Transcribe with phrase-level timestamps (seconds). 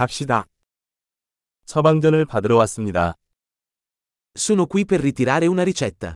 [0.00, 0.45] 갑시다.
[1.65, 3.15] 처방전을 받으러 왔습니다.
[4.35, 6.15] Sono qui per ritirare una ricetta.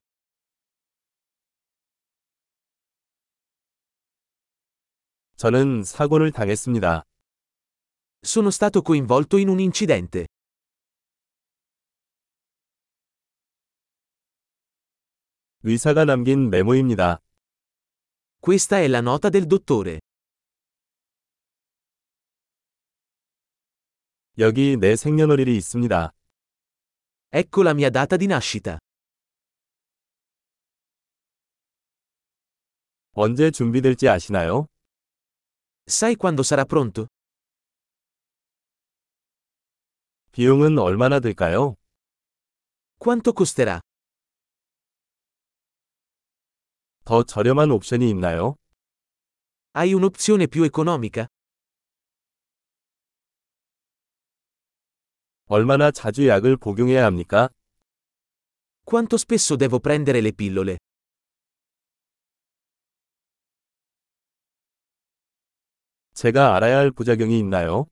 [5.35, 7.03] 저는 사고를 당했습니다.
[8.23, 10.25] Sono stato coinvolto in un incidente.
[15.63, 17.19] 의사가 남긴 메모입니다.
[18.39, 19.99] Questa è la nota del dottore.
[24.37, 26.11] 여기 내 생년월일이 있습니다.
[27.31, 28.77] Ecco la mia data di nascita.
[33.13, 34.67] 언제 준비될지 아시나요?
[35.87, 37.07] Sai quando sarà pronto?
[40.33, 41.75] 비용은 얼마나 들까요?
[42.99, 43.79] Quanto costerà?
[47.05, 48.55] 더 저렴한 옵션이 있나요?
[49.73, 51.27] Hai un'opzione più economica?
[55.47, 57.49] 얼마나 자주 약을 복용해야 합니까?
[58.83, 60.77] Quanto spesso devo prendere le pillole?
[66.13, 67.85] 제가 알아야 할 부작용이 있나요?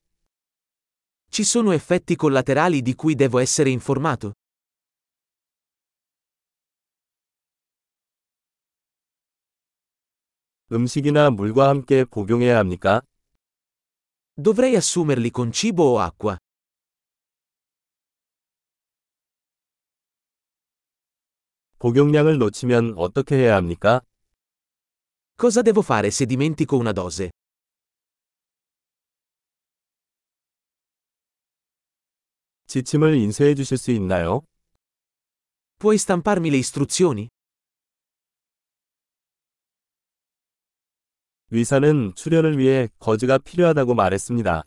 [1.29, 4.33] Ci sono effetti collaterali di cui devo essere informato?
[10.71, 13.01] 음식이나 물과 함께 복용해야 합니까?
[14.35, 16.35] Dovrei assumerli con cibo o acqua?
[21.82, 24.00] 복용량을 놓치면 어떻게 해야 합니까?
[25.36, 27.30] Cosa devo fare se dimentico una dose?
[32.66, 34.42] 지침을 인쇄해 주실 수 있나요?
[35.78, 37.28] Puoi stamparmi le istruzioni?
[41.50, 44.64] 의사는 출혈을 위해 거즈가 필요하다고 말했습니다.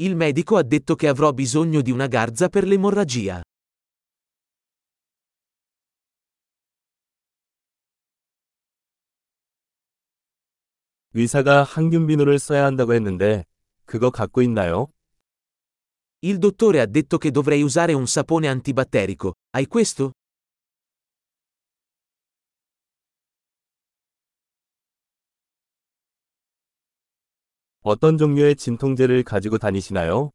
[0.00, 3.40] Il medico ha detto che avrò bisogno di una garza per l'emorragia.
[11.15, 13.45] 의사가 항균 비누를 써야 한다고 했는데
[13.85, 14.87] 그거 갖고 있나요?
[16.23, 19.33] Il dottore ha detto che dovrei usare un sapone antibatterico.
[19.51, 20.13] Hai questo?
[27.81, 30.31] 어떤 종류의 진통제를 가지고 다니시나요?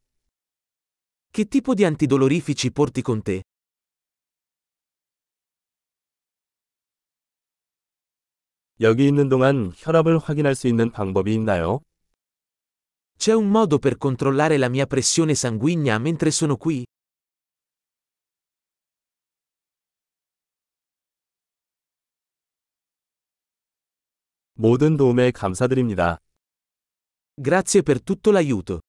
[1.32, 3.42] Che tipo di antidolorifici porti con te?
[8.80, 11.80] 여기 있는 동안 혈압을 확인할 수 있는 방법이 있나요?
[13.18, 16.86] C'è un modo per controllare la mia pressione sanguigna mentre sono qui?
[24.54, 26.18] 모든 도움에 감사드립니다.
[27.36, 28.80] Grazie per tutto l'aiuto.